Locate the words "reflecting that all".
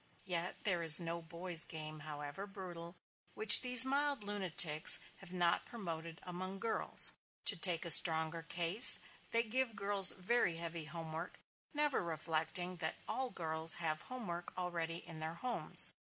12.03-13.29